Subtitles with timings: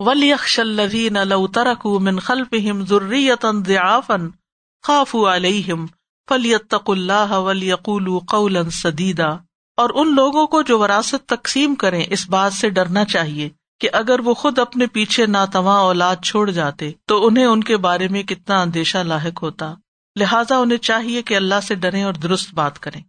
[0.00, 4.16] ولیخش الذین لو ترکوا من خلفهم ذریتا ضعافا
[4.82, 5.86] خافوا علیہم
[6.28, 9.28] فلیتقوا اللہ ولیقولوا قولا سدیدا
[9.76, 13.48] اور ان لوگوں کو جو وراثت تقسیم کریں اس بات سے ڈرنا چاہیے
[13.80, 18.08] کہ اگر وہ خود اپنے پیچھے ناتواں اولاد چھوڑ جاتے تو انہیں ان کے بارے
[18.08, 19.74] میں کتنا اندیشہ لاحق ہوتا۔
[20.18, 23.02] لہٰذا انہیں چاہیے کہ اللہ سے ڈرے اور درست بات کریں۔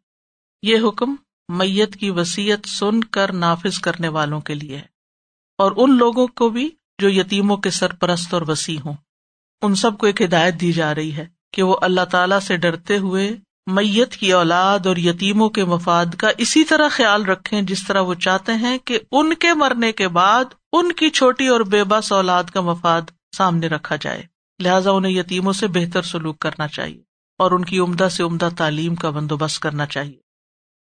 [0.62, 1.16] یہ حکم
[1.50, 4.92] میت کی وسیعت سن کر نافذ کرنے والوں کے لیے ہے۔
[5.58, 6.70] اور ان لوگوں کو بھی
[7.02, 8.94] جو یتیموں کے سرپرست اور وسیع ہوں۔
[9.62, 12.98] ان سب کو ایک ہدایت دی جا رہی ہے کہ وہ اللہ تعالی سے ڈرتے
[12.98, 13.32] ہوئے
[13.68, 18.14] میت کی اولاد اور یتیموں کے مفاد کا اسی طرح خیال رکھے جس طرح وہ
[18.14, 22.44] چاہتے ہیں کہ ان کے مرنے کے بعد ان کی چھوٹی اور بے بس اولاد
[22.44, 23.02] کا مفاد
[23.38, 24.24] سامنے رکھا جائے۔
[24.60, 27.02] لہٰذا انہیں یتیموں سے بہتر سلوک کرنا چاہیے
[27.38, 30.20] اور ان کی عمدہ سے عمدہ تعلیم کا بندوبست کرنا چاہیے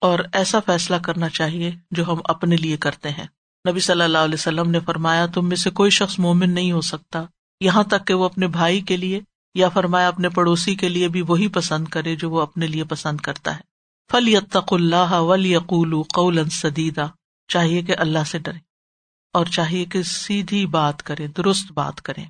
[0.01, 3.27] اور ایسا فیصلہ کرنا چاہیے جو ہم اپنے لیے کرتے ہیں۔
[3.69, 6.81] نبی صلی اللہ علیہ وسلم نے فرمایا، تم میں سے کوئی شخص مومن نہیں ہو
[6.81, 7.23] سکتا۔
[7.59, 9.19] یہاں تک کہ وہ اپنے بھائی کے لیے
[9.55, 13.17] یا فرمایا اپنے پڑوسی کے لیے بھی وہی پسند کرے جو وہ اپنے لیے پسند
[13.17, 13.61] کرتا ہے۔
[14.11, 17.05] فل یتق اللہ ولیقول قول سدیدا
[17.47, 18.59] چاہیے کہ اللہ سے ڈرے
[19.33, 22.21] اور چاہیے کہ سیدھی بات کرے، درست بات کرے۔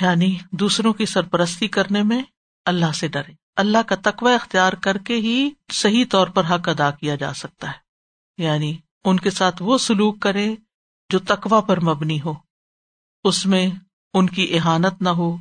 [0.00, 2.22] یعنی دوسروں کی سرپرستی کرنے میں
[2.64, 6.90] اللہ سے ڈرے۔ اللہ کا تقوی اختیار کر کے ہی صحیح طور پر حق ادا
[6.90, 7.78] کیا جا سکتا ہے۔
[8.42, 10.54] یعنی ان کے ساتھ وہ سلوک کرے
[11.10, 12.34] جو تقوا پر مبنی ہو۔
[13.24, 13.70] اس میں
[14.14, 15.36] ان کی احانت نہ ہو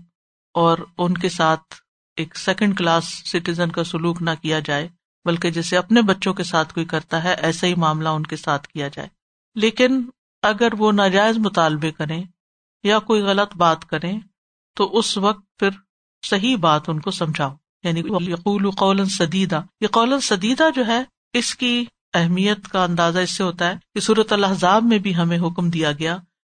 [0.53, 1.73] اور ان کے ساتھ
[2.15, 4.89] ایک سیکنڈ کلاس سٹیزن کا سلوک نہ کیا جائے،
[5.25, 8.67] بلکہ جیسے اپنے بچوں کے ساتھ کوئی کرتا ہے، ایسا ہی معاملہ ان کے ساتھ
[8.67, 9.09] کیا جائے۔
[9.55, 10.09] لیکن
[10.41, 12.23] اگر وہ ناجائز مطالبے کریں
[12.83, 14.19] یا کوئی غلط بات کریں،
[14.75, 15.69] تو اس وقت پھر
[16.25, 21.55] صحیح بات ان کو سمجھاؤ۔ یعنی یقول قول سدیدہ یہ قول سدیدہ جو ہے، اس
[21.55, 25.69] کی اہمیت کا اندازہ اس سے ہوتا ہے کہ صورت الحضاب میں بھی ہمیں حکم
[25.69, 26.17] دیا گیا،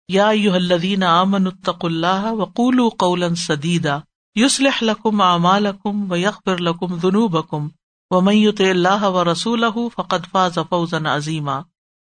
[0.10, 4.00] یا یو الدین امن الطق اللہ وقول قول سدیدہ
[4.36, 7.68] یوسلح لکم اعمالکم و یغفر لکم ذنوبکم
[8.12, 9.66] ومیت اللہ و رسول
[9.96, 11.58] فقد فاز فوزا عظیما۔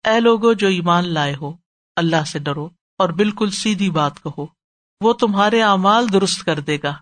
[0.05, 1.51] اے لوگو جو ایمان لائے ہو،
[1.97, 2.65] اللہ سے ڈرو
[2.99, 4.45] اور بالکل سیدھی بات کہو،
[5.01, 6.93] وہ تمہارے اعمال درست کر دے گا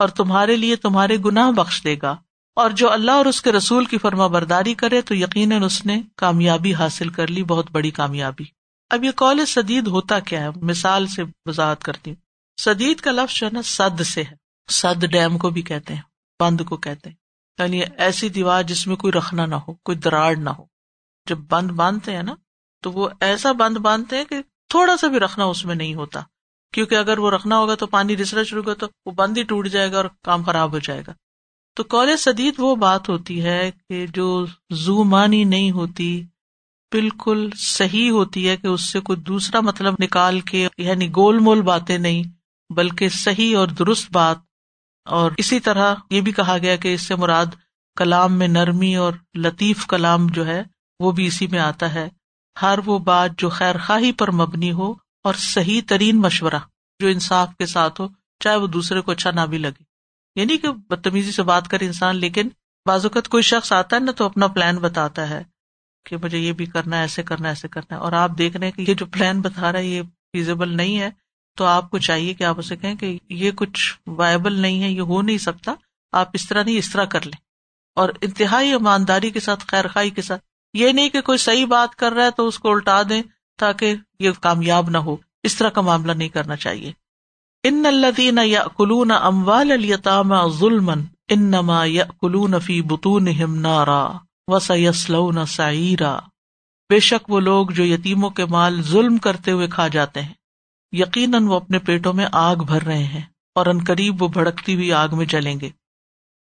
[0.00, 2.14] اور تمہارے لیے تمہارے گناہ بخش دے گا۔
[2.54, 6.02] اور جو اللہ اور اس کے رسول کی فرما برداری کرے تو یقیناً اس نے
[6.16, 8.44] کامیابی حاصل کر لی، بہت بڑی کامیابی۔
[8.90, 12.16] اب یہ کال سدید ہوتا کیا ہے؟ مثال سے وضاحت کرتی ہوں۔
[12.64, 14.34] سدید کا لفظ جو ہے نا، سد سے ہے۔
[14.68, 16.02] سد ڈیم کو بھی کہتے ہیں،
[16.40, 17.16] بند کو کہتے ہیں۔
[17.58, 20.64] یعنی ایسی دیوار جس میں کوئی رکھنا نہ ہو، کوئی دراڑ نہ ہو۔
[21.28, 22.34] جب بند باندھتے ہیں نا،
[22.82, 24.36] تو وہ ایسا بند باندھتے ہیں کہ
[24.68, 26.20] تھوڑا سا بھی رکھنا اس میں نہیں ہوتا۔
[26.72, 29.68] کیونکہ اگر وہ رکھنا ہوگا تو پانی رسنا شروع ہوا تو وہ بند ہی ٹوٹ
[29.68, 31.12] جائے گا اور کام خراب ہو جائے گا۔
[31.76, 36.22] تو کال سدید وہ بات ہوتی ہے کہ جو زو مانی نہیں ہوتی،
[36.92, 41.62] بالکل صحیح ہوتی ہے کہ اس سے کوئی دوسرا مطلب نکال کے یعنی گول مول
[41.62, 42.22] باتیں نہیں،
[42.72, 44.36] بلکہ صحیح اور درست بات۔
[45.04, 47.46] اور اسی طرح یہ بھی کہا گیا کہ اس سے مراد
[47.96, 50.62] کلام میں نرمی اور لطیف کلام جو ہے،
[51.00, 52.08] وہ بھی اسی میں آتا ہے۔
[52.62, 56.60] ہر وہ بات جو خیر خواہی پر مبنی ہو اور صحیح ترین مشورہ
[57.00, 58.08] جو انصاف کے ساتھ ہو،
[58.40, 59.93] چاہے وہ دوسرے کو اچھا نہ بھی لگے۔
[60.36, 62.48] یعنی کہ بدتمیزی سے بات کرے انسان، لیکن
[62.86, 65.42] بعض اوقات کوئی شخص آتا ہے نا تو اپنا پلان بتاتا ہے
[66.04, 68.70] کہ مجھے یہ بھی کرنا ہے، ایسے کرنا ایسے کرنا ہے۔ اور آپ دیکھ رہے
[68.70, 71.10] ہیں کہ یہ جو پلان بتا رہا ہے، یہ فیزیبل نہیں ہے۔
[71.56, 75.00] تو آپ کو چاہیے کہ آپ اسے کہیں کہ یہ کچھ وائبل نہیں ہے، یہ
[75.00, 75.74] ہو نہیں سکتا۔
[76.12, 77.40] آپ اس طرح نہیں، اس طرح کر لیں۔
[77.94, 80.44] اور انتہائی ایمانداری کے ساتھ، خیر خائی کے ساتھ۔
[80.74, 83.22] یہ نہیں کہ کوئی صحیح بات کر رہا ہے تو اس کو الٹا دیں
[83.58, 86.92] تاکہ یہ کامیاب نہ ہو۔ اس طرح کا معاملہ نہیں کرنا چاہیے۔
[87.64, 90.90] ان الدین یا کلون اموال التام ظلم
[91.28, 93.28] ان نما یا کلون فی بتون
[93.62, 94.12] نارا
[94.48, 96.18] وسلون سعیرا۔
[96.90, 100.32] بے شک وہ لوگ جو یتیموں کے مال ظلم کرتے ہوئے کھا جاتے ہیں،
[100.92, 103.22] یقیناً وہ اپنے پیٹوں میں آگ بھر رہے ہیں
[103.54, 105.70] اور ان قریب وہ بھڑکتی ہوئی آگ میں جلیں گے۔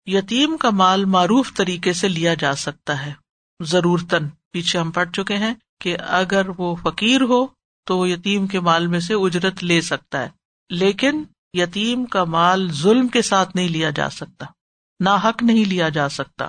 [0.07, 3.13] یتیم کا مال معروف طریقے سے لیا جا سکتا ہے۔
[3.61, 7.47] ضرورتن پیچھے ہم پڑھ چکے ہیں کہ اگر وہ فقیر ہو
[7.87, 10.29] تو وہ یتیم کے مال میں سے اجرت لے سکتا ہے۔
[10.71, 14.47] لیکن یتیم کا مال ظلم کے ساتھ نہیں لیا جا سکتا
[15.01, 16.49] نہ حق نہیں لیا جا سکتا،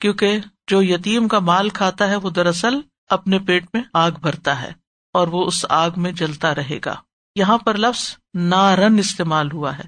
[0.00, 4.72] کیونکہ جو یتیم کا مال کھاتا ہے وہ دراصل اپنے پیٹ میں آگ بھرتا ہے
[5.12, 6.94] اور وہ اس آگ میں جلتا رہے گا۔
[7.34, 9.84] یہاں پر لفظ نارن استعمال ہوا ہے،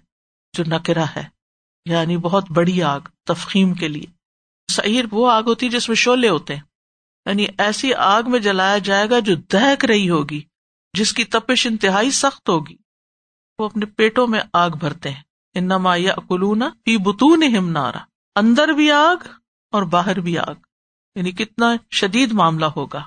[0.56, 1.25] جو نکرا ہے
[1.85, 4.06] یعنی بہت بڑی آگ تفخیم کے لیے۔
[4.73, 6.62] سعیر وہ آگ ہوتی ہے جس میں شولے ہوتے ہیں۔
[7.26, 10.43] یعنی ایسی آگ میں جلایا جائے گا جو دہک رہی ہوگی،
[10.93, 12.76] جس کی تپش انتہائی سخت ہوگی۔
[13.59, 15.23] وہ اپنے پیٹوں میں آگ بھرتے ہیں۔
[15.55, 17.99] انما یا کلونا پی بتون نارا۔
[18.37, 19.17] اندر بھی آگ
[19.73, 20.55] اور باہر بھی آگ۔
[21.15, 23.03] یعنی کتنا شدید معاملہ ہوگا۔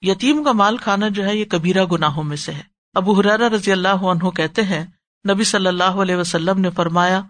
[0.00, 2.62] یتیم کا مال کھانا جو ہے یہ کبیرا گناہوں میں سے ہے۔
[2.94, 4.86] ابو حرارا رضی اللہ عنہ کہتے ہیں،
[5.30, 7.22] نبی صلی اللہ علیہ وسلم نے فرمایا،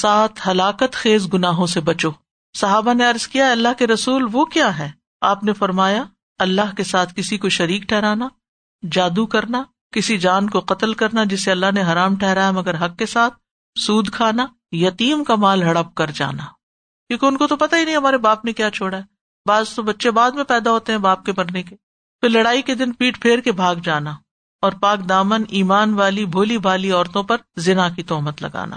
[0.00, 2.10] سات ہلاکت خیز گناہوں سے بچو۔
[2.56, 4.90] صحابہ نے عرض کیا، اللہ کے رسول وہ کیا ہے؟
[5.20, 6.04] آپ نے فرمایا،
[6.38, 8.28] اللہ کے ساتھ کسی کو شریک ٹھہرانا،
[8.92, 13.06] جادو کرنا کسی جان کو قتل کرنا جسے اللہ نے حرام ٹھہرایا مگر حق کے
[13.06, 13.34] ساتھ،
[13.78, 16.44] سود کھانا، یتیم کا مال ہڑپ کر جانا۔
[17.08, 19.02] کیونکہ ان کو تو پتا ہی نہیں ہمارے باپ نے کیا چھوڑا ہے۔
[19.48, 21.76] بعض تو بچے بعد میں پیدا ہوتے ہیں باپ کے مرنے کے۔
[22.20, 24.14] پھر لڑائی کے دن پیٹ پھیر کے بھاگ جانا
[24.62, 28.76] اور پاک دامن، ایمان والی، بھولی بھالی عورتوں پر زنا کی تومت لگانا۔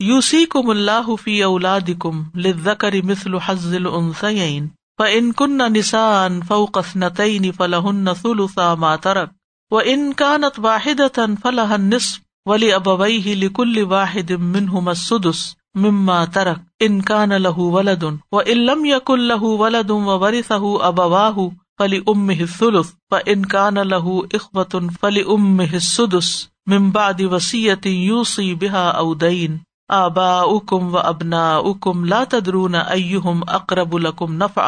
[0.00, 4.68] یوسی کم اللہ فی اولاد کم لکری مسل حزل انسین
[4.98, 9.30] ان کن نسان فوقس نتعین فلاح نسلسا ماترک
[9.72, 11.00] و ان کا نت واحد
[11.42, 15.42] فلاح نصف ولی ابوئی ہی لکل واحد منہ مسدس
[15.76, 21.38] مما ترک ان کا نہ لہو ولدن و علم یق الہ ولدم و ورثہ ابواہ
[21.78, 26.30] فلی ام سلس و ان کا نہ لہو اخبت فلی ام سدس
[26.66, 29.56] ممباد وسیعت یوسی بحا اودین
[29.90, 34.66] آبا اکم و ابنا اکم لا تدرون ایہم اقرب لکم نفع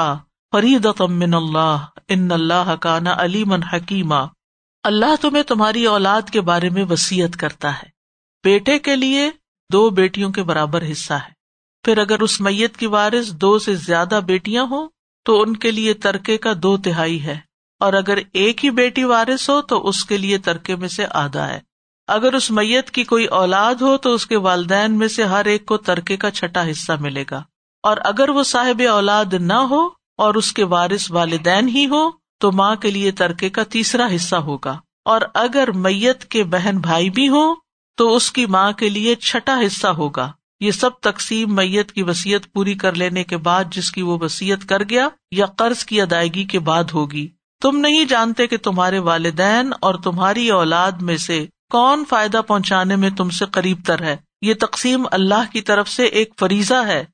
[0.53, 4.25] فرید من اللہ ان اللہ کا نا علیمن حکیمہ
[4.85, 7.87] اللہ تمہیں تمہاری اولاد کے بارے میں وسیعت کرتا ہے۔
[8.45, 9.31] بیٹے کے لیے
[9.73, 11.31] دو بیٹیوں کے برابر حصہ ہے۔
[11.83, 14.89] پھر اگر اس میت کی وارث دو سے زیادہ بیٹیاں ہوں،
[15.25, 17.39] تو ان کے لیے ترکے کا دو تہائی ہے۔
[17.81, 21.49] اور اگر ایک ہی بیٹی وارث ہو، تو اس کے لیے ترکے میں سے آدھا
[21.49, 21.61] ہے۔
[22.07, 25.67] اگر اس میت کی کوئی اولاد ہو، تو اس کے والدین میں سے ہر ایک
[25.67, 27.43] کو ترکے کا چھٹا حصہ ملے گا۔
[27.83, 32.53] اور اگر وہ صاحب اولاد نہ ہو اور اس کے وارث والدین ہی ہو تو
[32.53, 37.29] ماں کے لیے ترکے کا تیسرا حصہ ہوگا۔ اور اگر میت کے بہن بھائی بھی
[37.29, 37.57] ہوں،
[37.97, 42.53] تو اس کی ماں کے لیے چھٹا حصہ ہوگا۔ یہ سب تقسیم میت کی وسیعت
[42.53, 46.45] پوری کر لینے کے بعد جس کی وہ وسیعت کر گیا یا قرض کی ادائیگی
[46.45, 47.29] کے بعد ہوگی۔
[47.63, 53.11] تم نہیں جانتے کہ تمہارے والدین اور تمہاری اولاد میں سے کون فائدہ پہنچانے میں
[53.11, 57.05] تم سے قریب تر ہے۔ یہ تقسیم اللہ کی طرف سے ایک فریضہ ہے۔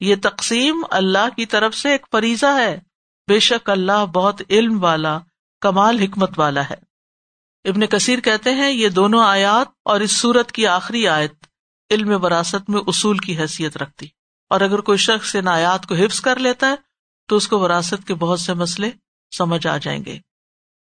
[0.00, 2.89] یہ تقسیم اللہ کی طرف سے ایک فریضہ ہے۔
[3.30, 5.18] بے شک اللہ بہت علم والا،
[5.60, 6.74] کمال حکمت والا ہے۔
[7.64, 11.32] ابن کثیر کہتے ہیں، یہ دونوں آیات اور اس سورت کی آخری آیت
[11.90, 14.06] علم وراثت میں اصول کی حیثیت رکھتی۔
[14.50, 16.74] اور اگر کوئی شخص ان آیات کو حفظ کر لیتا ہے،
[17.28, 18.90] تو اس کو وراثت کے بہت سے مسئلے
[19.38, 20.18] سمجھ آ جائیں گے۔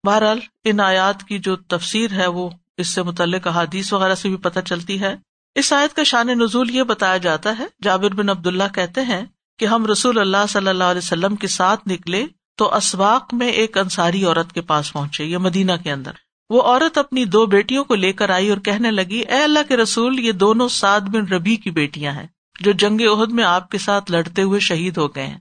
[0.07, 4.37] بہرحال، ان آیات کی جو تفسیر ہے، وہ اس سے متعلق احادیث وغیرہ سے بھی
[4.37, 5.17] پتہ چلتی ہے۔
[5.55, 9.27] اس آیت کا شان نزول یہ بتایا جاتا ہے، جابر بن عبد اللہ کہتے ہیں
[9.59, 12.27] کہ ہم رسول اللہ صلی اللہ علیہ وسلم کے ساتھ نکلے
[12.57, 16.11] تو اسواق میں ایک انصاری عورت کے پاس پہنچے یہ مدینہ کے اندر۔
[16.51, 19.77] وہ عورت اپنی دو بیٹیوں کو لے کر آئی اور کہنے لگی، اے اللہ کے
[19.77, 22.27] رسول، یہ دونوں سعد بن ربی کی بیٹیاں ہیں
[22.61, 25.39] جو جنگ عہد میں آپ کے ساتھ لڑتے ہوئے شہید ہو گئے ہیں۔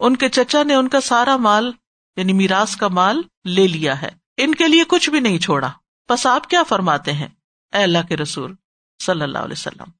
[0.00, 1.72] ان کے چچا نے ان کا سارا مال
[2.16, 5.70] یعنی میراث کا مال، لے لیا ہے۔ ان کے لیے کچھ بھی نہیں چھوڑا۔
[6.08, 7.28] بس آپ کیا فرماتے ہیں؟
[7.72, 8.54] اے اللہ کے رسول
[9.02, 9.90] صلی اللہ علیہ وسلم۔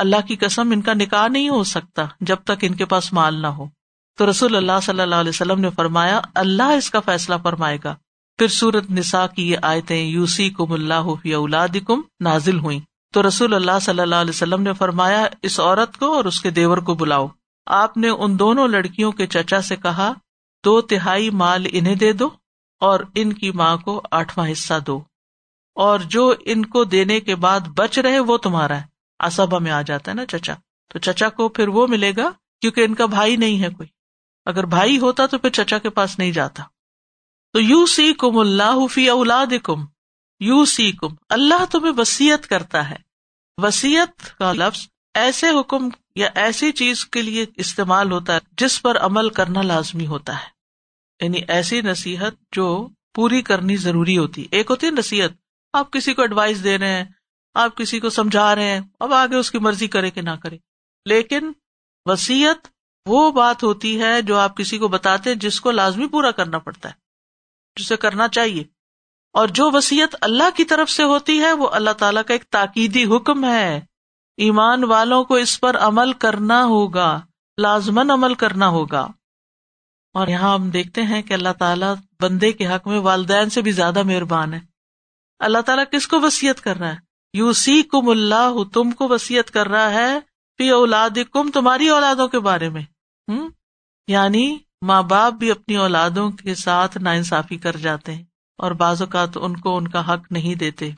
[0.00, 3.34] اللہ کی قسم ان کا نکاح نہیں ہو سکتا جب تک ان کے پاس مال
[3.42, 3.66] نہ ہو۔
[4.18, 7.96] تو رسول اللہ صلی اللہ علیہ وسلم نے فرمایا، اللہ اس کا فیصلہ فرمائے گا۔
[8.38, 12.80] پھر سورت نسا کی یہ آیتیں یوسی کم اللہ فی اولاد کم نازل ہوئی
[13.14, 16.50] تو رسول اللہ صلی اللہ علیہ وسلم نے فرمایا، اس عورت کو اور اس کے
[16.50, 17.26] دیور کو بلاؤ۔
[17.66, 20.12] آپ نے ان دونوں لڑکیوں کے چچا سے کہا،
[20.64, 22.28] دو تہائی مال انہیں دے دو
[22.80, 25.00] اور ان کی ماں کو آٹھواں حصہ دو۔
[25.74, 29.82] اور جو ان کو دینے کے بعد بچ رہے وہ تمہارا ہے۔ اصبا میں آ
[29.82, 30.54] جاتا ہے نا چچا۔
[30.88, 33.88] تو چچا کو پھر وہ ملے گا کیونکہ ان کا بھائی نہیں ہے کوئی۔
[34.46, 36.62] اگر بھائی ہوتا تو پھر چچا کے پاس نہیں جاتا۔
[37.52, 39.86] تو یو سی کم اللہ فی اولاد کم
[40.40, 42.96] یو سی کم اللہ تمہیں وسیعت کرتا ہے۔
[43.56, 48.98] وسیعت کا لفظ ایسے حکم یا ایسی چیز کے لیے استعمال ہوتا ہے جس پر
[48.98, 50.60] عمل کرنا لازمی ہوتا ہے۔
[51.24, 55.30] یعنی ایسی نصیحت جو پوری کرنی ضروری ہوتی۔ ایک ہوتی ہے نصیحت،
[55.72, 57.04] آپ کسی کو ایڈوائس دے رہے ہیں
[57.54, 60.58] آپ کسی کو سمجھا رہے ہیں، اب آگے اس کی مرضی کرے کہ نہ کرے۔
[61.04, 61.52] لیکن
[62.06, 62.68] وسیعت
[63.06, 66.88] وہ بات ہوتی ہے جو آپ کسی کو بتاتے جس کو لازمی پورا کرنا پڑتا
[66.88, 66.94] ہے،
[67.76, 68.64] جسے کرنا چاہیے۔
[69.32, 73.04] اور جو وسیعت اللہ کی طرف سے ہوتی ہے، وہ اللہ تعالیٰ کا ایک تاکیدی
[73.04, 73.80] حکم ہے۔
[74.36, 77.20] ایمان والوں کو اس پر عمل کرنا ہوگا
[77.58, 79.08] لازمن عمل کرنا ہوگا۔
[80.12, 83.70] اور یہاں ہم دیکھتے ہیں کہ اللہ تعالیٰ بندے کے حق میں والدین سے بھی
[83.70, 84.60] زیادہ مہربان ہے
[85.38, 89.50] اللہ تعالیٰ کس کو وسیعت کر رہا ہے؟ یو سی کم اللہ، تم کو وسیعت
[89.50, 90.18] کر رہا ہے
[90.58, 92.82] فی اولاد کم تمہاری اولادوں کے بارے میں۔
[93.28, 93.48] ہوں
[94.08, 98.24] یعنی ماں باپ بھی اپنی اولادوں کے ساتھ نا انصافی کر جاتے ہیں
[98.58, 100.90] اور بعض اوقات ان کو ان کا حق نہیں دیتے۔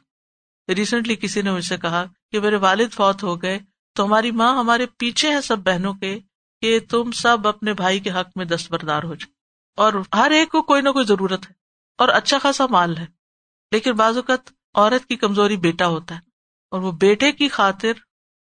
[0.68, 3.58] ریسنٹلی کسی نے مجھ سے کہا کہ میرے والد فوت ہو گئے،
[3.94, 6.18] تو ہماری ماں ہمارے پیچھے ہے سب بہنوں کے،
[6.60, 9.32] کہ تم سب اپنے بھائی کے حق میں دستبردار ہو جاؤ۔
[9.76, 11.54] اور ہر ایک کو کوئی نہ کوئی ضرورت ہے
[11.98, 13.06] اور اچھا خاصا مال ہے۔
[13.72, 16.20] لیکن بعض اوقات عورت کی کمزوری بیٹا ہوتا ہے
[16.70, 17.92] اور وہ بیٹے کی خاطر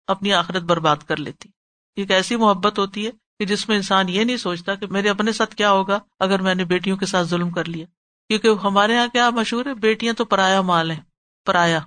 [0.07, 1.49] اپنی آخرت برباد کر لیتی
[1.97, 5.33] ایک ایسی محبت ہوتی ہے کہ جس میں انسان یہ نہیں سوچتا کہ میرے اپنے
[5.33, 7.87] ساتھ کیا ہوگا اگر میں نے بیٹیوں کے ساتھ ظلم کر لیا۔
[8.29, 11.01] کیونکہ ہمارے یہاں کیا مشہور ہے؟ بیٹیاں تو پرایا مال ہے
[11.47, 11.81] پرایا۔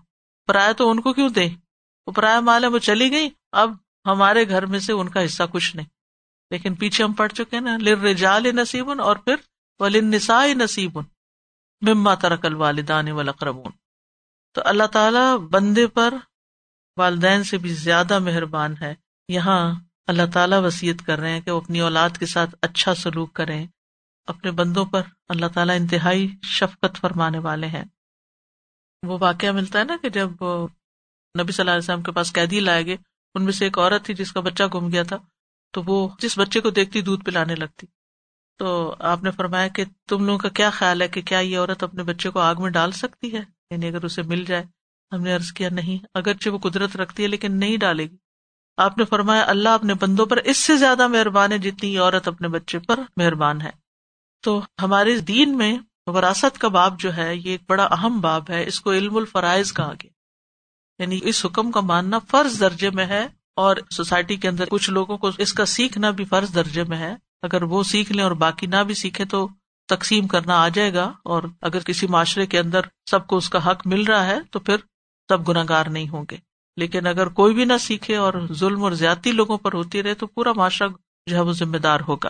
[0.47, 1.47] پرایا تو ان کو کیوں دے
[2.07, 3.71] وہ پرایا مال ہے وہ چلی گئی اب
[4.05, 5.87] ہمارے گھر میں سے ان کا حصہ کچھ نہیں۔
[6.51, 9.35] لیکن پیچھے ہم پڑھ چکے نا لر رجال نصیبن اور پھر
[9.79, 11.03] ولنساء نصیبن
[11.81, 13.80] مما ترکل والدان والاقربون
[14.51, 16.13] تو اللہ تعالی بندے پر
[16.97, 18.95] والدین سے بھی زیادہ مہربان ہے۔
[19.27, 19.73] یہاں
[20.07, 23.67] اللہ تعالیٰ وسیعت کر رہے ہیں کہ وہ اپنی اولاد کے ساتھ اچھا سلوک کریں۔
[24.27, 27.83] اپنے بندوں پر اللہ تعالیٰ انتہائی شفقت فرمانے والے ہیں۔
[29.03, 32.59] وہ واقعہ ملتا ہے نا کہ جب نبی صلی اللہ علیہ وسلم کے پاس قیدی
[32.59, 32.97] لائے گئے،
[33.35, 35.17] ان میں سے ایک عورت تھی جس کا بچہ گم گیا تھا،
[35.71, 37.87] تو وہ جس بچے کو دیکھتی دودھ پلانے لگتی۔
[38.57, 41.83] تو آپ نے فرمایا کہ تم لوگوں کا کیا خیال ہے کہ کیا یہ عورت
[41.83, 44.63] اپنے بچے کو آگ میں ڈال سکتی ہے؟ یعنی اگر اسے مل جائے،
[45.11, 48.17] ہم نے ارض کیا نہیں، اگرچہ وہ قدرت رکھتی ہے لیکن نہیں ڈالے گی۔
[48.77, 52.47] آپ نے فرمایا، اللہ اپنے بندوں پر اس سے زیادہ مہربان ہے جتنی عورت اپنے
[52.47, 53.69] بچے پر مہربان ہے۔
[54.41, 58.67] تو ہمارے دین میں وراثت کا باب جو ہے، یہ ایک بڑا اہم باب ہے۔
[58.67, 60.09] اس کو علم الفرائض کہا گیا۔
[61.03, 65.17] یعنی اس حکم کا ماننا فرض درجے میں ہے اور سوسائٹی کے اندر کچھ لوگوں
[65.17, 68.67] کو اس کا سیکھنا بھی فرض درجے میں ہے۔ اگر وہ سیکھ لیں اور باقی
[68.67, 69.49] نہ بھی سیکھے تو
[69.95, 72.79] تقسیم کرنا آ جائے گا اور اگر کسی معاشرے کے اندر
[73.11, 74.77] سب کو اس کا حق مل رہا ہے تو پھر
[75.29, 76.37] سب گناگار نہیں ہوں گے۔
[76.77, 80.27] لیکن اگر کوئی بھی نہ سیکھے اور ظلم اور زیادتی لوگوں پر ہوتی رہے تو
[80.27, 80.87] پورا معاشرہ
[81.29, 82.29] جو ہے وہ ذمہ دار ہوگا۔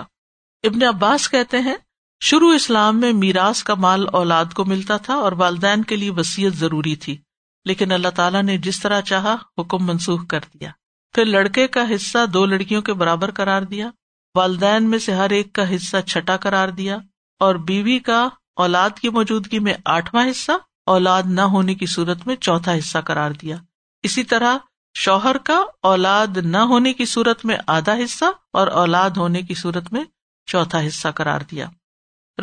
[0.64, 1.76] ابن عباس کہتے ہیں،
[2.24, 6.54] شروع اسلام میں میراث کا مال اولاد کو ملتا تھا اور والدین کے لیے وسیعت
[6.54, 7.18] ضروری تھی۔
[7.66, 10.72] لیکن اللہ تعالیٰ نے جس طرح چاہا حکم منسوخ کر دیا۔
[11.16, 13.90] پھر لڑکے کا حصہ دو لڑکیوں کے برابر کرار دیا۔
[14.36, 16.98] والدین میں سے ہر ایک کا حصہ چھٹا کرار دیا۔
[17.42, 20.52] اور بیوی کا اولاد کی موجودگی میں آٹھواں حصہ،
[20.86, 23.56] اولاد نہ ہونے کی صورت میں چوتھا حصہ کرار دیا۔
[24.04, 24.58] اسی طرح
[24.94, 29.94] شوہر کا اولاد نہ ہونے کی صورت میں آدھا حصہ اور اولاد ہونے کی صورت
[29.94, 30.04] میں
[30.46, 31.66] چوتھا حصہ کرار دیا۔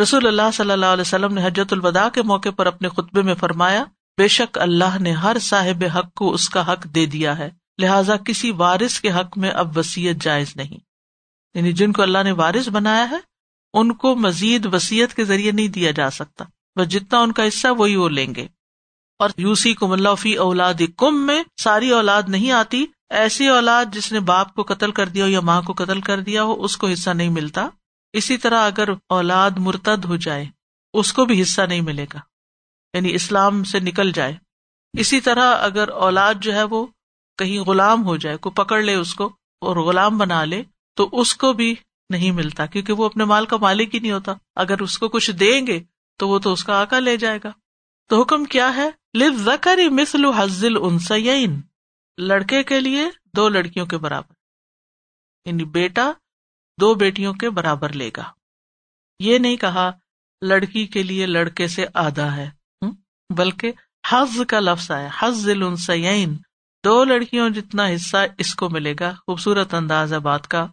[0.02, 3.34] رسول اللہ صلی اللہ علیہ وسلم نے حجرت الوداع کے موقع پر اپنے خطبے میں
[3.34, 3.84] فرمایا،
[4.18, 8.16] بے شک اللہ نے ہر صاحب حق کو اس کا حق دے دیا ہے، لہذا
[8.16, 10.76] کسی وارث کے حق میں اب وسیعت جائز نہیں۔
[11.54, 13.27] یعنی جن کو اللہ نے وارث بنایا ہے
[13.74, 16.44] ان کو مزید وسیعت کے ذریعے نہیں دیا جا سکتا۔
[16.76, 18.48] بس جتنا ان کا حصہ وہی وہ لیں گے۔
[19.18, 24.12] اور یوسی کم اللہ فی اولاد کم میں ساری اولاد نہیں آتی۔ ایسی اولاد جس
[24.12, 26.76] نے باپ کو قتل کر دیا ہو یا ماں کو قتل کر دیا ہو، اس
[26.76, 27.68] کو حصہ نہیں ملتا۔
[28.12, 30.44] اسی طرح اگر اولاد مرتد ہو جائے،
[30.94, 32.18] اس کو بھی حصہ نہیں ملے گا۔
[32.94, 34.34] یعنی اسلام سے نکل جائے۔
[34.98, 36.86] اسی طرح اگر اولاد جو ہے وہ
[37.38, 39.26] کہیں غلام ہو جائے کو پکڑ لے اس کو
[39.60, 40.62] اور غلام بنا لے،
[40.96, 41.74] تو اس کو بھی
[42.10, 45.30] نہیں ملتا کیونکہ وہ اپنے مال کا مالک ہی نہیں ہوتا۔ اگر اس کو کچھ
[45.30, 45.82] دیں گے
[46.18, 47.52] تو وہ تو اس کا آکا لے جائے گا۔
[48.08, 51.60] تو حکم کیا ہے؟ لف زکری مسل حزل انسین
[52.18, 53.04] لڑکے کے لیے
[53.36, 54.32] دو لڑکیوں کے برابر۔
[55.46, 56.12] یعنی بیٹا
[56.80, 58.24] دو بیٹیوں کے برابر لے گا۔
[59.18, 59.90] یہ نہیں کہا
[60.42, 62.50] لڑکی کے لیے لڑکے سے آدھا ہے۔
[63.36, 63.72] بلکہ
[64.10, 66.36] حز کا لفظ آیا۔ حز السین
[66.84, 70.66] دو لڑکیوں جتنا حصہ اس کو ملے گا۔ خوبصورت انداز ہے بات کا۔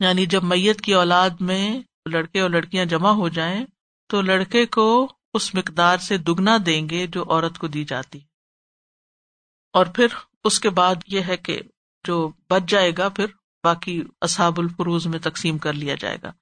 [0.00, 3.66] یعنی جب میت کی اولاد میں لڑکے اور لڑکیاں جمع ہو جائیں
[4.08, 8.18] تو لڑکے کو اس مقدار سے دگنا دیں گے جو عورت کو دی جاتی
[9.72, 10.06] اور پھر
[10.44, 11.60] اس کے بعد یہ ہے کہ
[12.06, 13.26] جو بچ جائے گا، پھر
[13.64, 16.32] باقی اصحاب الفروز میں تقسیم کر لیا جائے گا۔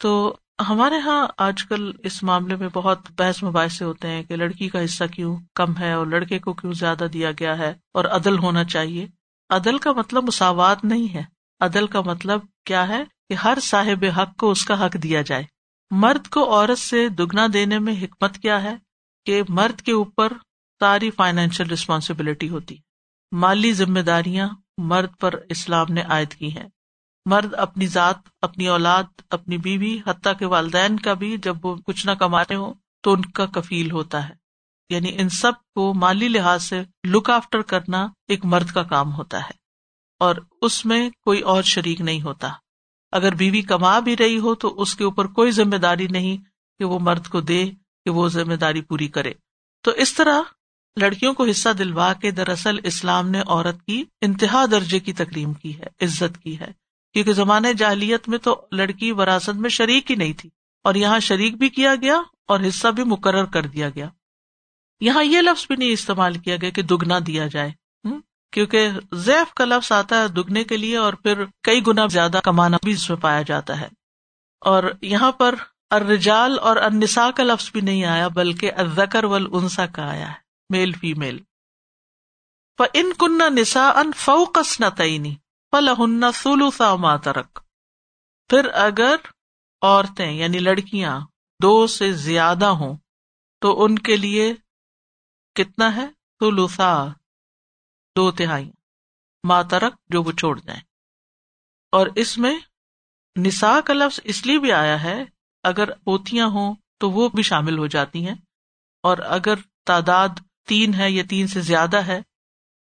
[0.00, 0.36] تو
[0.68, 4.84] ہمارے یہاں آج کل اس معاملے میں بہت بحث مباحثے ہوتے ہیں کہ لڑکی کا
[4.84, 8.64] حصہ کیوں کم ہے اور لڑکے کو کیوں زیادہ دیا گیا ہے اور عدل ہونا
[8.64, 9.06] چاہیے۔
[9.48, 14.36] عدل کا مطلب مساوات نہیں ہے۔ عدل کا مطلب کیا ہے کہ ہر صاحب حق
[14.36, 15.44] کو اس کا حق دیا جائے۔
[15.90, 18.76] مرد کو عورت سے دگنا دینے میں حکمت کیا ہے
[19.26, 20.32] کہ مرد کے اوپر
[20.80, 22.76] ساری فائنینشیل ریسپانسبلٹی ہوتی۔
[23.32, 24.48] مالی ذمہ داریاں
[24.78, 26.68] مرد پر اسلام نے عائد کی ہیں۔
[27.26, 32.06] مرد اپنی ذات، اپنی اولاد، اپنی بیوی، حتیٰ کے والدین کا بھی جب وہ کچھ
[32.06, 34.34] نہ کمانے ہو تو ان کا کفیل ہوتا ہے۔
[34.90, 39.38] یعنی ان سب کو مالی لحاظ سے لک آفٹر کرنا ایک مرد کا کام ہوتا
[39.38, 39.59] ہے۔
[40.20, 42.48] اور اس میں کوئی اور شریک نہیں ہوتا۔
[43.12, 46.36] اگر بیوی کما بھی رہی ہو تو اس کے اوپر کوئی ذمہ داری نہیں
[46.80, 47.64] کہ وہ مرد کو دے،
[48.06, 49.32] کہ وہ ذمہ داری پوری کرے۔
[49.84, 50.40] تو اس طرح
[50.96, 55.78] لڑکیوں کو حصہ دلوا کے دراصل اسلام نے عورت کی انتہا درجے کی تکریم کی
[55.78, 56.72] ہے، عزت کی ہے۔
[57.14, 60.50] کیونکہ زمانے جاہلیت میں تو لڑکی وراثت میں شریک ہی نہیں تھی،
[60.84, 64.08] اور یہاں شریک بھی کیا گیا اور حصہ بھی مقرر کر دیا گیا۔
[65.00, 67.72] یہاں یہ لفظ بھی نہیں استعمال کیا گیا کہ دگنا دیا جائے۔
[68.50, 72.76] کیونکہ زیف کا لفظ آتا ہے دگنے کے لیے اور پھر کئی گنا زیادہ کمانا
[72.82, 73.88] بھی اس میں پایا جاتا ہے۔
[74.60, 75.54] اور یہاں پر
[75.90, 80.34] ارجال اور انسا کا لفظ بھی نہیں آیا بلکہ ازکر ول انسا کا آیا ہے
[80.70, 81.38] میل فیمل
[82.94, 85.34] ان کنہ نسا ان فوکس نہ تعینی
[85.70, 87.60] فلحن سلوسا ماترک
[88.48, 89.16] پھر اگر
[89.82, 91.20] عورتیں یعنی لڑکیاں
[91.62, 92.96] دو سے زیادہ ہوں
[93.60, 94.54] تو ان کے لیے
[95.54, 96.06] کتنا ہے؟
[96.40, 97.06] سلوسا
[98.16, 98.70] دو تہائی
[99.44, 100.80] ماترک جو وہ چھوڑ جائیں۔
[101.92, 102.58] اور اس میں
[103.38, 105.24] نسا کا لفظ اس لیے بھی آیا ہے،
[105.62, 108.34] اگر پوتیاں ہوں تو وہ بھی شامل ہو جاتی ہیں۔
[109.02, 109.54] اور اگر
[109.86, 110.28] تعداد
[110.66, 112.22] تین ہے یا تین سے زیادہ ہے،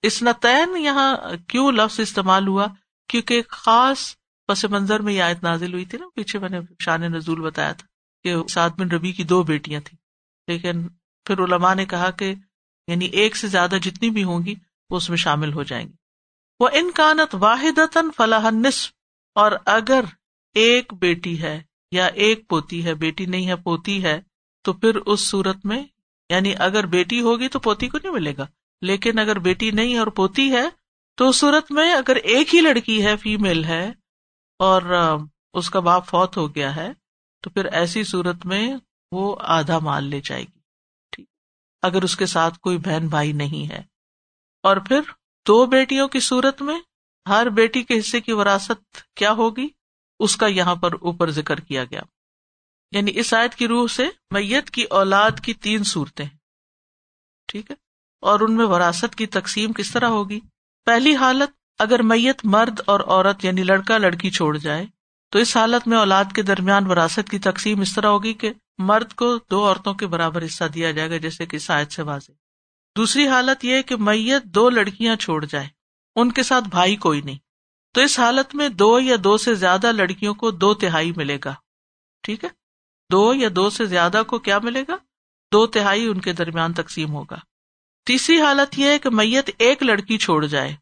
[0.02, 1.17] اس نتین یہاں
[1.49, 2.67] کیوں لفظ استعمال ہوا؟
[3.09, 6.61] کیونکہ ایک خاص پس منظر میں یہ آیت نازل ہوئی تھی نا، پیچھے میں نے
[6.79, 7.87] شان نزول بتایا تھا
[8.23, 9.99] کہ سعد بن ربی کی دو بیٹیاں تھیں۔
[10.47, 10.88] لیکن
[11.25, 12.35] پھر علماء نے کہا کہ
[12.87, 14.55] یعنی ایک سے زیادہ جتنی بھی ہوں گی
[14.92, 15.92] وہ اس میں شامل ہو جائیں گی
[16.61, 17.78] وہ ان کانت واحد
[18.16, 18.92] فلاح نصف
[19.37, 20.04] اور اگر
[20.54, 24.20] ایک بیٹی ہے یا ایک پوتی ہے، بیٹی نہیں ہے، پوتی ہے،
[24.64, 25.82] تو پھر اس صورت میں
[26.30, 28.46] یعنی اگر بیٹی ہوگی تو پوتی کو نہیں ملے گا۔
[28.82, 30.62] لیکن اگر بیٹی نہیں اور پوتی ہے،
[31.18, 33.92] تو اس صورت میں اگر ایک ہی لڑکی ہے فیمل ہے،
[34.58, 34.82] اور
[35.52, 36.88] اس کا باپ فوت ہو گیا ہے،
[37.42, 38.66] تو پھر ایسی صورت میں
[39.12, 40.61] وہ آدھا مال لے جائے گی۔
[41.12, 41.26] ٹھیک۔
[41.82, 43.82] اگر اس کے ساتھ کوئی بہن بھائی نہیں ہے
[44.62, 45.00] اور پھر
[45.47, 46.81] دو بیٹیوں کی صورت میں
[47.28, 49.69] ہر بیٹی کے حصے کی وراثت کیا ہوگی؟
[50.21, 52.00] اس کا یہاں پر اوپر ذکر کیا گیا۔
[52.92, 56.28] یعنی اس آیت کی روح سے میت کی اولاد کی تین صورتیں۔
[57.49, 57.76] ٹھیک ہے؟
[58.21, 60.40] اور ان میں وراثت کی تقسیم کس طرح ہوگی؟
[60.85, 64.87] پہلی حالت اگر میت مرد اور عورت یعنی لڑکا لڑکی چھوڑ جائے،
[65.31, 69.12] تو اس حالت میں اولاد کے درمیان وراثت کی تقسیم اس طرح ہوگی کہ مرد
[69.12, 72.33] کو دو عورتوں کے برابر حصہ دیا جائے گا، جیسے کہ شاید سے واضح۔
[72.96, 75.68] دوسری حالت یہ کہ میت دو لڑکیاں چھوڑ جائے
[76.16, 77.38] ان کے ساتھ بھائی کوئی نہیں۔
[77.94, 81.54] تو اس حالت میں دو یا دو سے زیادہ لڑکیوں کو دو تہائی ملے گا۔
[82.22, 82.49] ٹھیک ہے؟
[83.12, 84.96] دو یا دو سے زیادہ کو کیا ملے گا؟
[85.52, 87.37] دو تہائی ان کے درمیان تقسیم ہوگا۔
[88.06, 90.76] تیسری حالت یہ ہے کہ میت ایک لڑکی چھوڑ جائے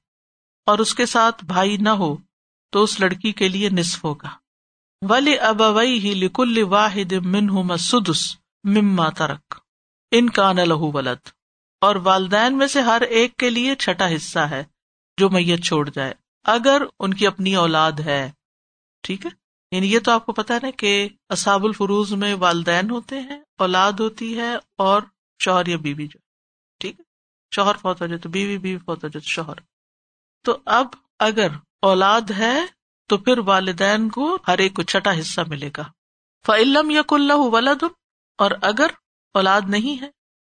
[0.67, 2.17] اور اس کے ساتھ بھائی نہ ہو
[2.73, 4.29] تو اس لڑکی کے لیے نصف ہوگا۔
[5.03, 9.55] ولی ابوئی ہی لکل واحد من مسدس مما ترک۔
[10.11, 11.40] ان کا نہ لہو ولد۔
[11.81, 14.65] اور والدین میں سے ہر ایک کے لیے چھٹا حصہ ہے
[15.19, 16.15] جو میت چھوڑ جائے،
[16.45, 18.33] اگر ان کی اپنی اولاد ہے۔
[19.03, 19.31] ٹھیک ہے؟
[19.77, 23.93] یعنی یہ تو آپ کو پتا نا کہ اصاب الفروز میں والدین ہوتے ہیں، اولاد
[23.93, 25.03] ہوتی ہے اور
[25.39, 26.19] شوہر یا بیوی جو۔
[26.79, 27.05] ٹھیک ہے؟
[27.55, 29.55] شوہر فوت ہو جائے تو بیوی بیوی فوت ہو جائے تو شوہر۔
[30.45, 30.87] تو اب
[31.19, 31.49] اگر
[31.83, 32.67] اولاد ہے
[33.09, 35.83] تو پھر والدین کو ہر ایک کو چھٹا حصہ ملے گا۔
[36.47, 37.85] فعلم یا کل ولاد
[38.39, 38.87] اور اگر
[39.35, 40.11] اولاد نہیں ہے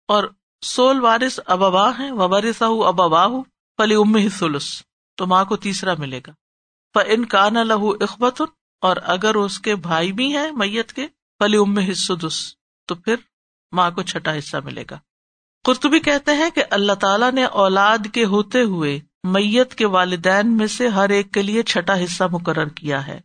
[0.08, 0.24] اور
[0.64, 3.26] سول وارث ابوا ہے وارثہ ابوا
[3.78, 4.70] فلی ام سلس
[5.18, 6.32] تو ماں کو تیسرا ملے گا۔
[6.94, 8.42] ف ان کا نہ لہو اخبت
[8.82, 11.06] اور اگر اس کے بھائی بھی ہیں میت کے
[11.40, 12.38] فلی ام حصدس
[12.88, 13.16] تو پھر
[13.72, 14.98] ماں کو چھٹا حصہ ملے گا۔
[15.64, 20.66] قرطبی کہتے ہیں کہ اللہ تعالیٰ نے اولاد کے ہوتے ہوئے میت کے والدین میں
[20.66, 23.20] سے ہر ایک کے لیے چھٹا حصہ مقرر کیا ہے،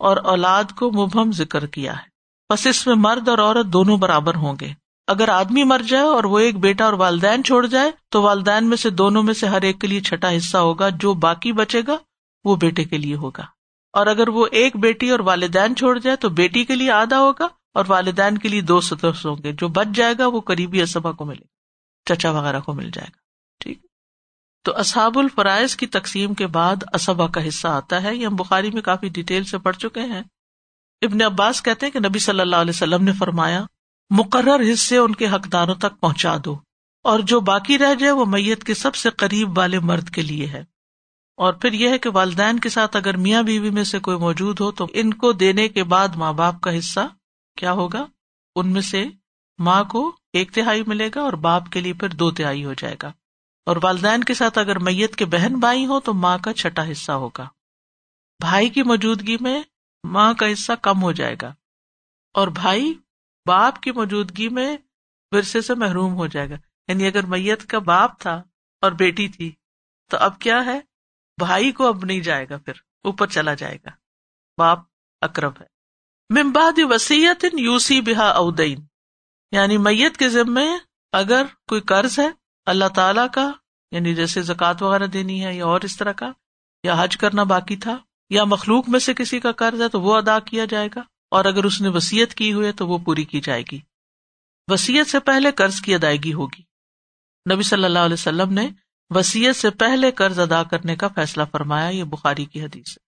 [0.00, 2.08] اور اولاد کو مبہم ذکر کیا ہے۔
[2.50, 4.72] بس اس میں مرد اور عورت دونوں برابر ہوں گے۔
[5.06, 8.76] اگر آدمی مر جائے اور وہ ایک بیٹا اور والدین چھوڑ جائے، تو والدین میں
[8.76, 11.96] سے دونوں میں سے ہر ایک کے لیے چھٹا حصہ ہوگا، جو باقی بچے گا،
[12.44, 13.42] وہ بیٹے کے لیے ہوگا۔
[13.92, 17.48] اور اگر وہ ایک بیٹی اور والدین چھوڑ جائے، تو بیٹی کے لیے آدھا ہوگا
[17.74, 21.12] اور والدین کے لیے دو سدس ہوں گے۔ جو بچ جائے گا، وہ قریبی اسبا
[21.12, 23.18] کو ملے گا، چچا وغیرہ کو مل جائے گا۔
[23.60, 23.78] ٹھیک۔
[24.64, 28.70] تو اصحاب الفرائض کی تقسیم کے بعد اسبا کا حصہ آتا ہے۔ یہ ہم بخاری
[28.70, 30.22] میں کافی ڈیٹیل سے پڑھ چکے ہیں۔
[31.02, 33.64] ابن عباس کہتے ہیں کہ نبی صلی اللہ علیہ وسلم نے فرمایا
[34.10, 36.58] مقرر حصے ان کے حقداروں تک پہنچا دو
[37.02, 40.46] اور جو باقی رہ جائے وہ میت کے سب سے قریب والے مرد کے لیے
[40.46, 40.64] ہے۔
[41.36, 44.60] اور پھر یہ ہے کہ والدین کے ساتھ اگر میاں بیوی میں سے کوئی موجود
[44.60, 47.00] ہو تو ان کو دینے کے بعد ماں باپ کا حصہ
[47.58, 48.06] کیا ہوگا؟
[48.56, 49.04] ان میں سے
[49.58, 52.96] ماں کو ایک تہائی ملے گا اور باپ کے لیے پھر دو تہائی ہو جائے
[53.02, 53.12] گا۔
[53.66, 57.12] اور والدین کے ساتھ اگر میت کے بہن بھائی ہو تو ماں کا چھٹا حصہ
[57.12, 57.48] ہوگا۔
[58.40, 59.62] بھائی کی موجودگی میں
[60.04, 61.54] ماں کا حصہ کم ہو جائے گا۔
[62.34, 62.94] اور بھائی
[63.46, 64.76] باپ کی موجودگی میں
[65.32, 66.54] ورثے سے محروم ہو جائے گا۔
[66.88, 68.42] یعنی اگر میت کا باپ تھا
[68.80, 69.52] اور بیٹی تھی،
[70.10, 70.80] تو اب کیا ہے؟
[71.38, 72.72] بھائی کو اب نہیں جائے گا، پھر
[73.04, 73.90] اوپر چلا جائے گا۔
[74.58, 74.78] باپ
[75.20, 75.74] اکرب ہے۔
[76.30, 78.78] ممباد وسیعت یوسی بحا اودین۔
[79.52, 80.66] یعنی میت کے ذمے
[81.12, 82.28] اگر کوئی قرض ہے
[82.66, 83.52] اللہ تعالی کا
[83.90, 86.32] یعنی جیسے زکوٰۃ وغیرہ دینی ہے یا اور اس طرح کا،
[86.82, 87.98] یا حج کرنا باقی تھا،
[88.30, 91.00] یا مخلوق میں سے کسی کا قرض ہے، تو وہ ادا کیا جائے گا۔
[91.34, 93.78] اور اگر اس نے وسیعت کی ہوئی تو وہ پوری کی جائے گی۔
[94.68, 96.62] وسیعت سے پہلے قرض کی ادائیگی ہوگی۔
[97.54, 98.68] نبی صلی اللہ علیہ وسلم نے
[99.10, 103.04] وسیعت سے پہلے قرض ادا کرنے کا فیصلہ فرمایا، یہ بخاری کی حدیث ہے۔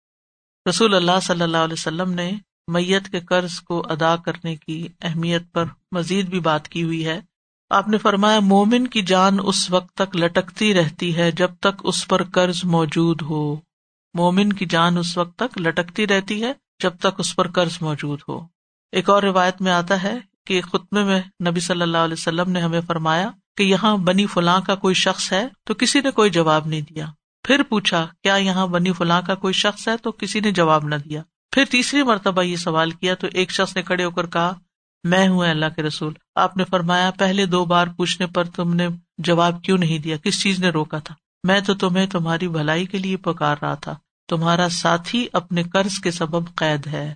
[0.70, 2.32] رسول اللہ صلی اللہ علیہ وسلم نے
[2.68, 7.20] میت کے قرض کو ادا کرنے کی اہمیت پر مزید بھی بات کی ہوئی ہے۔
[7.70, 12.08] آپ نے فرمایا، مومن کی جان اس وقت تک لٹکتی رہتی ہے جب تک اس
[12.08, 13.56] پر قرض موجود ہو۔
[14.14, 18.20] مومن کی جان اس وقت تک لٹکتی رہتی ہے جب تک اس پر قرض موجود
[18.28, 18.40] ہو۔
[18.92, 20.14] ایک اور روایت میں آتا ہے
[20.46, 24.60] کہ خطبے میں نبی صلی اللہ علیہ وسلم نے ہمیں فرمایا کہ یہاں بنی فلاں
[24.60, 27.06] کا کوئی شخص ہے تو کسی نے کوئی جواب نہیں دیا۔
[27.42, 30.94] پھر پوچھا، کیا یہاں بنی فلاں کا کوئی شخص ہے تو کسی نے جواب نہ
[30.94, 34.52] دیا۔ پھر تیسری مرتبہ یہ سوال کیا تو ایک شخص نے کھڑے ہو کر کہا،
[35.04, 38.88] میں ہوں اللہ کے رسول۔ آپ نے فرمایا، پہلے دو بار پوچھنے پر تم نے
[39.18, 42.98] جواب کیوں نہیں دیا؟ کس چیز نے روکا تھا؟ میں تو تمہیں تمہاری بھلائی کے
[42.98, 43.96] لیے پکار رہا تھا۔
[44.28, 47.14] تمہارا ساتھی اپنے قرض کے سبب قید ہے۔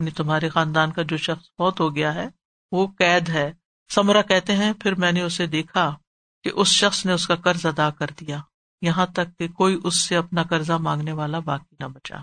[0.00, 2.28] یعنی تمہارے خاندان کا جو شخص بہت ہو گیا ہے،
[2.72, 3.52] وہ قید ہے۔
[3.94, 5.96] سمرا کہتے ہیں، پھر میں نے اسے دیکھا
[6.44, 8.40] کہ اس شخص نے اس کا قرض ادا کر دیا۔
[8.82, 12.16] یہاں تک کہ کوئی اس سے اپنا قرضہ مانگنے والا باقی نہ بچا۔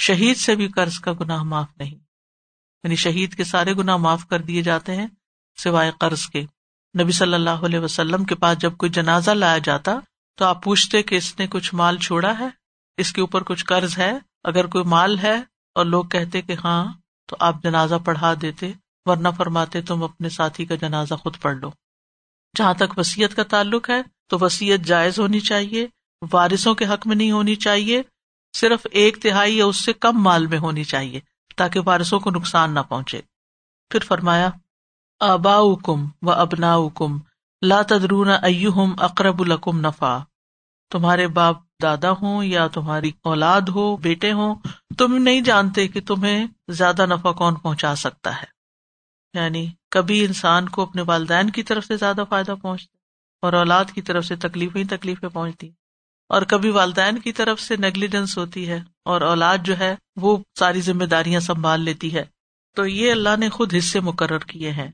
[0.00, 1.94] شہید سے بھی قرض کا گناہ معاف نہیں۔
[2.84, 5.06] یعنی شہید کے سارے گنا معاف کر دیے جاتے ہیں،
[5.56, 6.40] سوائے قرض کے۔
[7.02, 9.92] نبی صلی اللہ علیہ وسلم کے پاس جب کوئی جنازہ لایا جاتا،
[10.34, 12.48] تو آپ پوچھتے کہ اس نے کچھ مال چھوڑا ہے؟
[12.98, 15.42] اس کے اوپر کچھ قرض ہے، اگر کوئی مال ہے
[15.74, 16.92] اور لوگ کہتے کہ ہاں
[17.26, 18.72] تو آپ جنازہ پڑھا دیتے،
[19.06, 21.70] ورنہ فرماتے تم اپنے ساتھی کا جنازہ خود پڑھ لو۔
[22.56, 25.86] جہاں تک وسیعت کا تعلق ہے، تو وسیعت جائز ہونی چاہیے،
[26.32, 28.02] وارثوں کے حق میں نہیں ہونی چاہیے،
[28.56, 31.20] صرف ایک تہائی یا اس سے کم مال میں ہونی چاہیے،
[31.56, 33.20] تاکہ وارثوں کو نقصان نہ پہنچے۔
[33.90, 34.50] پھر فرمایا
[35.20, 37.18] آبا کم و ابنا کم
[37.62, 40.18] لا تدرون ائم اقرب القم نفا
[40.90, 44.54] تمہارے باپ دادا ہوں یا تمہاری اولاد ہو، بیٹے ہوں،
[44.98, 48.46] تم نہیں جانتے کہ تمہیں زیادہ نفع کون پہنچا سکتا ہے۔
[49.34, 52.96] یعنی کبھی انسان کو اپنے والدین کی طرف سے زیادہ فائدہ پہنچتا
[53.42, 55.70] اور اولاد کی طرف سے تکلیفیں تکلیفیں پہنچتی
[56.28, 60.80] اور کبھی والدین کی طرف سے نیگلیجنس ہوتی ہے اور اولاد جو ہے وہ ساری
[60.80, 62.24] ذمہ داریاں سنبھال لیتی ہے۔
[62.76, 64.90] تو یہ اللہ نے خود حصے مقرر کیے ہیں۔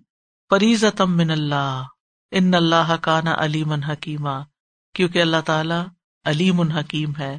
[0.51, 1.83] فریض من اللہ۔
[2.31, 4.43] ان اللہ کا نا علیم حکیمہ
[4.95, 7.39] کیونکہ اللہ تعالی علیم الحکیم ہے،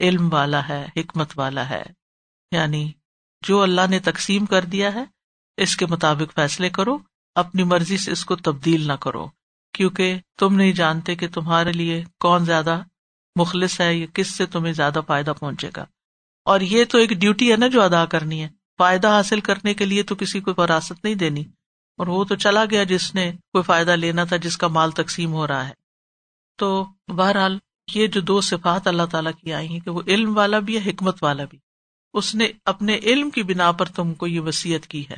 [0.00, 1.82] علم والا ہے، حکمت والا ہے۔
[2.52, 2.92] یعنی
[3.46, 5.04] جو اللہ نے تقسیم کر دیا ہے،
[5.56, 6.98] اس کے مطابق فیصلے کرو،
[7.34, 9.26] اپنی مرضی سے اس کو تبدیل نہ کرو۔
[9.72, 12.82] کیونکہ تم نہیں جانتے کہ تمہارے لیے کون زیادہ
[13.36, 15.84] مخلص ہے یا کس سے تمہیں زیادہ فائدہ پہنچے گا۔
[16.44, 19.84] اور یہ تو ایک ڈیوٹی ہے نا جو ادا کرنی ہے۔ فائدہ حاصل کرنے کے
[19.84, 21.44] لیے تو کسی کو وراثت نہیں دینی۔
[21.96, 25.32] اور وہ تو چلا گیا جس نے کوئی فائدہ لینا تھا، جس کا مال تقسیم
[25.32, 25.74] ہو رہا ہے۔
[26.58, 27.58] تو بہرحال
[27.92, 30.90] یہ جو دو صفات اللہ تعالیٰ کی آئی ہیں کہ وہ علم والا بھی ہے،
[30.90, 31.58] حکمت والا بھی۔
[32.12, 35.16] اس نے اپنے علم کی بنا پر تم کو یہ وسیعت کی ہے۔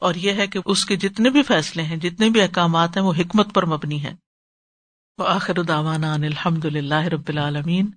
[0.00, 3.12] اور یہ ہے کہ اس کے جتنے بھی فیصلے ہیں، جتنے بھی احکامات ہیں، وہ
[3.18, 4.14] حکمت پر مبنی ہے
[5.26, 7.90] آخر داوانا الحمد اللہ رب العالمین۔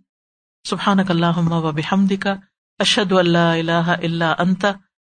[0.64, 2.34] سبحان اللہ و بحمد کا
[2.80, 4.66] اشد اللہ اللہ اللہ انت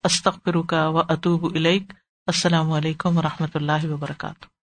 [0.04, 4.57] استخر کا و اطوب السلام علیکم و رحمۃ اللہ وبرکاتہ۔